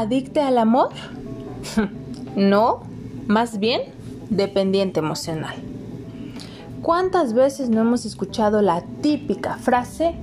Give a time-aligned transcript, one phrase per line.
[0.00, 0.90] adicte al amor?
[2.36, 2.80] no,
[3.26, 3.82] más bien
[4.30, 5.56] dependiente emocional.
[6.82, 10.14] ¿Cuántas veces no hemos escuchado la típica frase?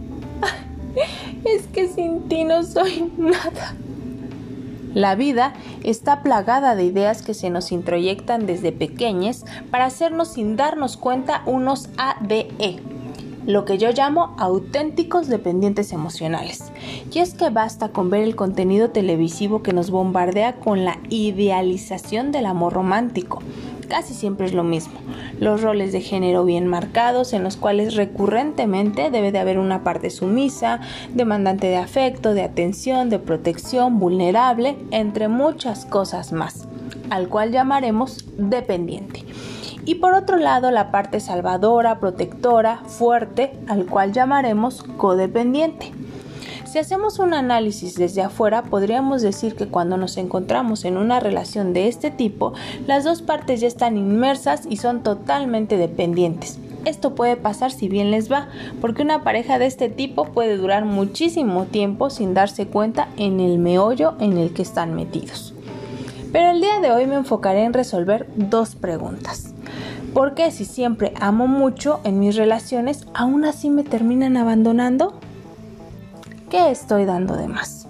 [1.43, 3.75] es que sin ti no soy nada.
[4.93, 5.53] La vida
[5.83, 11.41] está plagada de ideas que se nos introyectan desde pequeños para hacernos sin darnos cuenta
[11.45, 12.81] unos ADE,
[13.45, 16.71] lo que yo llamo auténticos dependientes emocionales.
[17.11, 22.31] Y es que basta con ver el contenido televisivo que nos bombardea con la idealización
[22.31, 23.41] del amor romántico,
[23.85, 24.99] casi siempre es lo mismo.
[25.39, 30.09] Los roles de género bien marcados en los cuales recurrentemente debe de haber una parte
[30.09, 30.79] sumisa,
[31.13, 36.67] demandante de afecto, de atención, de protección, vulnerable, entre muchas cosas más,
[37.09, 39.23] al cual llamaremos dependiente.
[39.85, 45.91] Y por otro lado, la parte salvadora, protectora, fuerte, al cual llamaremos codependiente.
[46.65, 51.71] Si hacemos un análisis desde afuera, podríamos decir que cuando nos encontramos en una relación
[51.71, 52.53] de este tipo,
[52.85, 56.59] las dos partes ya están inmersas y son totalmente dependientes.
[56.83, 58.49] Esto puede pasar si bien les va,
[58.81, 63.57] porque una pareja de este tipo puede durar muchísimo tiempo sin darse cuenta en el
[63.57, 65.53] meollo en el que están metidos.
[66.33, 69.54] Pero el día de hoy me enfocaré en resolver dos preguntas.
[70.15, 75.19] ¿Por qué si siempre amo mucho en mis relaciones, aún así me terminan abandonando?
[76.49, 77.89] ¿Qué estoy dando de más?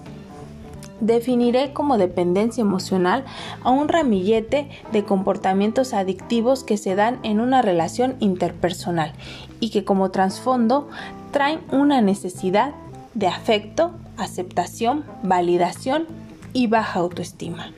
[0.98, 3.24] Definiré como dependencia emocional
[3.62, 9.12] a un ramillete de comportamientos adictivos que se dan en una relación interpersonal
[9.60, 10.88] y que como trasfondo
[11.30, 12.72] traen una necesidad
[13.14, 16.06] de afecto, aceptación, validación
[16.52, 17.70] y baja autoestima.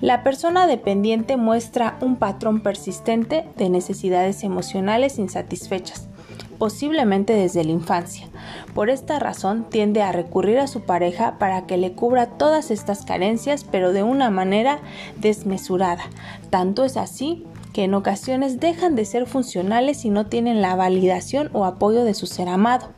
[0.00, 6.08] La persona dependiente muestra un patrón persistente de necesidades emocionales insatisfechas,
[6.58, 8.26] posiblemente desde la infancia.
[8.74, 13.04] Por esta razón tiende a recurrir a su pareja para que le cubra todas estas
[13.04, 14.78] carencias, pero de una manera
[15.18, 16.04] desmesurada.
[16.48, 21.50] Tanto es así que en ocasiones dejan de ser funcionales y no tienen la validación
[21.52, 22.88] o apoyo de su ser amado.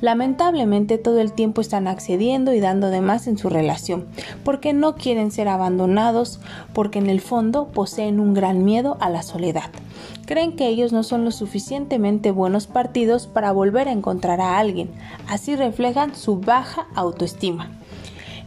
[0.00, 4.06] Lamentablemente todo el tiempo están accediendo y dando de más en su relación,
[4.44, 6.40] porque no quieren ser abandonados,
[6.72, 9.70] porque en el fondo poseen un gran miedo a la soledad.
[10.26, 14.90] Creen que ellos no son lo suficientemente buenos partidos para volver a encontrar a alguien,
[15.28, 17.70] así reflejan su baja autoestima.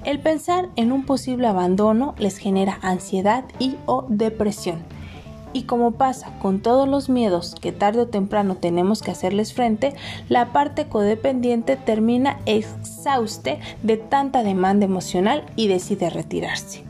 [0.06, 4.95] El pensar en un posible abandono les genera ansiedad y o depresión
[5.56, 9.96] y como pasa con todos los miedos que tarde o temprano tenemos que hacerles frente,
[10.28, 16.84] la parte codependiente termina exhauste de tanta demanda emocional y decide retirarse.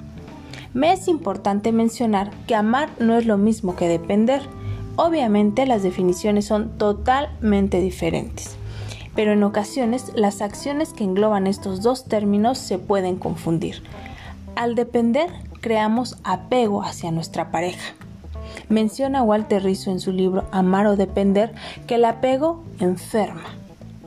[0.74, 4.42] Me es importante mencionar que amar no es lo mismo que depender.
[4.96, 8.56] Obviamente las definiciones son totalmente diferentes,
[9.14, 13.84] pero en ocasiones las acciones que engloban estos dos términos se pueden confundir.
[14.56, 15.30] Al depender,
[15.62, 17.94] creamos apego hacia nuestra pareja
[18.70, 21.53] Menciona Walter Rizzo en su libro Amar o Depender
[21.86, 23.44] que el apego enferma,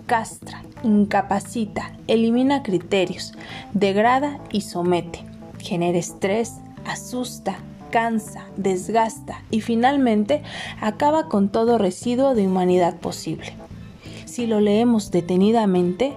[0.06, 3.34] castra, incapacita, elimina criterios,
[3.72, 5.24] degrada y somete,
[5.58, 6.54] genera estrés,
[6.86, 7.58] asusta,
[7.90, 10.42] cansa, desgasta y finalmente
[10.80, 13.52] acaba con todo residuo de humanidad posible.
[14.24, 16.14] Si lo leemos detenidamente,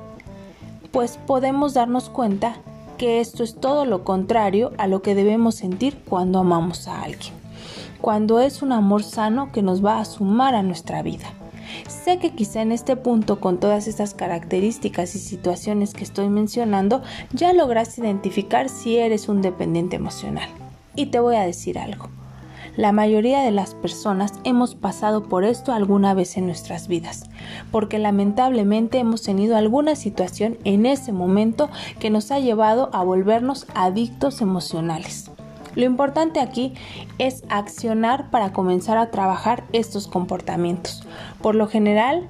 [0.91, 2.56] pues podemos darnos cuenta
[2.97, 7.41] que esto es todo lo contrario a lo que debemos sentir cuando amamos a alguien
[8.01, 11.28] cuando es un amor sano que nos va a sumar a nuestra vida.
[11.88, 17.01] Sé que quizá en este punto, con todas estas características y situaciones que estoy mencionando,
[17.31, 20.50] ya logras identificar si eres un dependiente emocional.
[20.95, 22.09] Y te voy a decir algo.
[22.78, 27.29] La mayoría de las personas hemos pasado por esto alguna vez en nuestras vidas,
[27.69, 31.69] porque lamentablemente hemos tenido alguna situación en ese momento
[32.00, 35.31] que nos ha llevado a volvernos adictos emocionales.
[35.76, 36.74] Lo importante aquí
[37.18, 41.04] es accionar para comenzar a trabajar estos comportamientos.
[41.42, 42.28] Por lo general,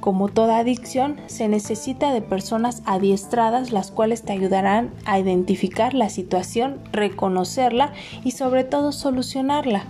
[0.00, 6.10] como toda adicción, se necesita de personas adiestradas las cuales te ayudarán a identificar la
[6.10, 7.92] situación, reconocerla
[8.22, 9.84] y sobre todo solucionarla.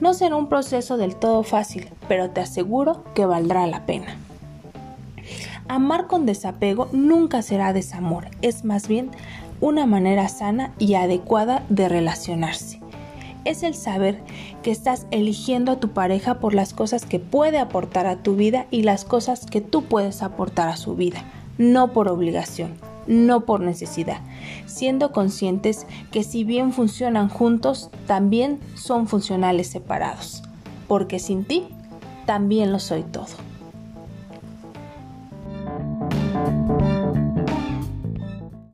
[0.00, 4.16] No será un proceso del todo fácil, pero te aseguro que valdrá la pena.
[5.68, 9.10] Amar con desapego nunca será desamor, es más bien
[9.60, 12.80] una manera sana y adecuada de relacionarse.
[13.44, 14.22] Es el saber
[14.62, 18.66] que estás eligiendo a tu pareja por las cosas que puede aportar a tu vida
[18.70, 21.22] y las cosas que tú puedes aportar a su vida,
[21.58, 22.74] no por obligación,
[23.06, 24.20] no por necesidad,
[24.66, 30.42] siendo conscientes que si bien funcionan juntos, también son funcionales separados,
[30.88, 31.64] porque sin ti
[32.24, 33.53] también lo soy todo.